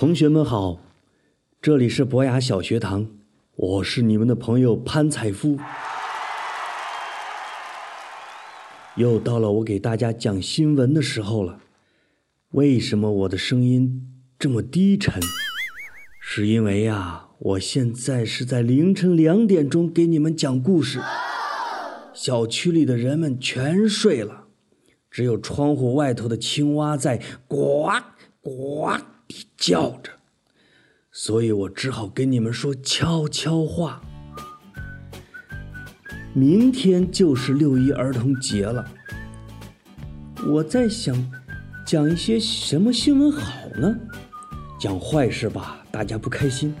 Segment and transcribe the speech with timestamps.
[0.00, 0.80] 同学们好，
[1.60, 3.06] 这里是博雅小学堂，
[3.54, 5.58] 我是你们的朋友潘采夫。
[8.96, 11.60] 又到了我给大家讲新闻的时候了。
[12.52, 15.20] 为什么我的声音这么低沉？
[16.18, 20.98] 是因为呀，我现在是在凌晨两点钟给你们讲故事，
[22.14, 24.46] 小区里的人们全睡了，
[25.10, 27.90] 只有窗户外头的青蛙在呱
[28.40, 28.92] 呱
[29.56, 30.12] 叫着，
[31.10, 34.02] 所以我只好跟你们说悄悄话。
[36.32, 38.88] 明天就是六一儿童节了，
[40.46, 41.14] 我在想，
[41.84, 43.96] 讲一些什么新闻好呢？
[44.78, 46.74] 讲坏事吧，大家不开心，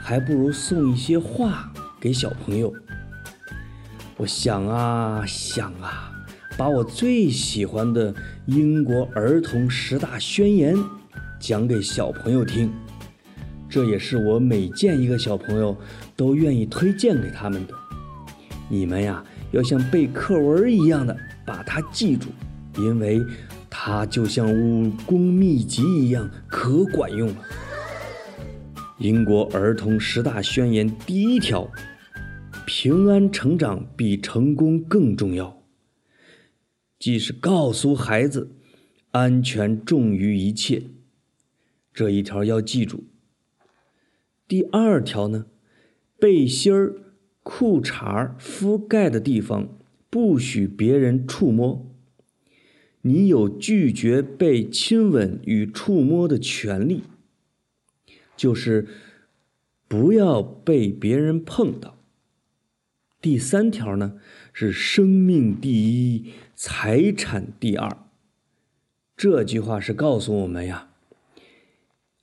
[0.00, 2.72] 还不如送一些话给小朋友。
[4.16, 6.12] 我想啊想啊，
[6.56, 8.14] 把我最喜欢的
[8.46, 10.76] 英国儿童十大宣言
[11.40, 12.70] 讲给小朋友听，
[13.66, 15.74] 这也是我每见一个小朋友
[16.14, 17.74] 都愿意推荐给他们的。
[18.68, 22.28] 你们呀，要像背课文一样的把它记住，
[22.76, 23.20] 因为
[23.70, 27.36] 它就像武功秘籍一样，可管用了。
[28.98, 31.66] 英国儿童十大宣言第一条：
[32.66, 35.56] 平安成长比成功更重要。
[36.98, 38.50] 即是告诉孩子，
[39.12, 40.82] 安全重于一切。
[42.00, 43.04] 这一条要记住。
[44.48, 45.44] 第二条呢，
[46.18, 46.94] 背心儿。
[47.42, 49.78] 裤衩儿覆盖的地方
[50.10, 51.90] 不许别人触摸，
[53.00, 57.02] 你有拒绝被亲吻与触摸的权利，
[58.36, 58.86] 就是
[59.88, 61.98] 不要被别人碰到。
[63.22, 64.20] 第三条呢
[64.52, 68.04] 是生命第一，财产第二。
[69.16, 70.89] 这句话是告诉我们呀，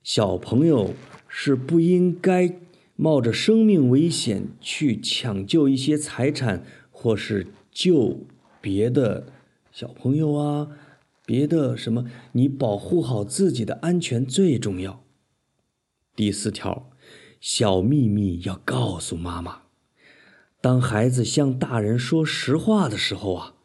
[0.07, 0.93] 小朋友
[1.27, 2.57] 是不应该。
[2.95, 8.21] 冒着生命危险去抢救一些财产，或是救
[8.61, 9.27] 别的
[9.69, 10.69] 小朋友啊，
[11.25, 12.05] 别的什么？
[12.31, 15.03] 你保护好自己的安全最重要。
[16.15, 16.89] 第四条，
[17.41, 19.63] 小秘密要告诉妈妈。
[20.61, 23.55] 当孩子向大人说实话的时候啊，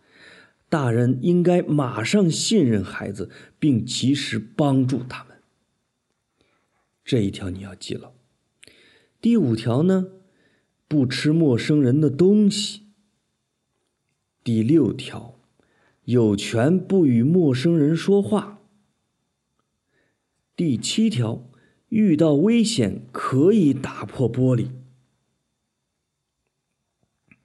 [0.68, 5.31] 大人应该马上信任孩子，并及时帮助他们。
[7.12, 8.14] 这一条你要记了。
[9.20, 10.12] 第五条呢，
[10.88, 12.86] 不吃陌生人的东西。
[14.42, 15.38] 第六条，
[16.04, 18.62] 有权不与陌生人说话。
[20.56, 21.50] 第七条，
[21.90, 24.70] 遇到危险可以打破玻璃。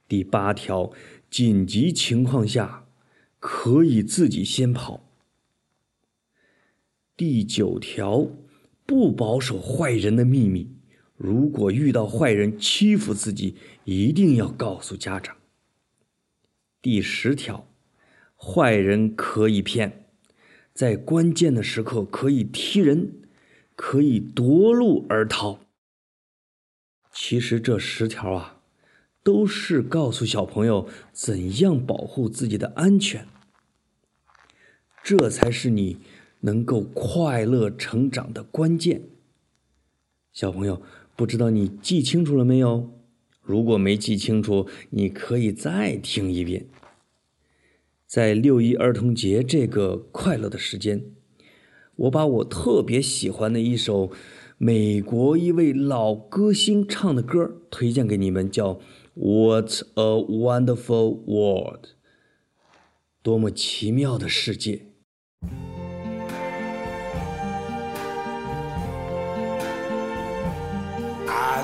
[0.08, 0.94] 第八条，
[1.30, 2.88] 紧急情况下
[3.38, 5.12] 可以自己先跑。
[7.18, 8.30] 第九条，
[8.88, 10.72] 不保守坏人的秘密。
[11.18, 15.36] 如果遇到坏人欺负自己，一定要告诉家长。
[16.82, 17.68] 第十条，
[18.36, 20.06] 坏人可以骗，
[20.74, 23.14] 在关键的时刻可以踢人，
[23.76, 25.60] 可以夺路而逃。
[27.12, 28.62] 其实这十条啊，
[29.24, 33.28] 都是告诉小朋友怎样保护自己的安全，
[35.04, 35.98] 这才是你
[36.48, 39.04] 能够快乐成长的关键。
[40.32, 40.82] 小朋友。
[41.18, 42.92] 不知道你记清楚了没有？
[43.42, 46.68] 如果没记清楚，你可以再听一遍。
[48.06, 51.06] 在六一儿童节这个快乐的时间，
[51.96, 54.12] 我把我特别喜欢的一首
[54.60, 58.76] 美国一位老歌星唱的歌推荐给你们，叫
[59.16, 61.86] 《What a Wonderful World》，
[63.24, 64.86] 多么奇妙的世界